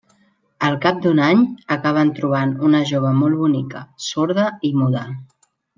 [0.69, 1.43] Al cap d'un any,
[1.77, 5.07] acaben trobant una jove molt bonica, sorda i muda.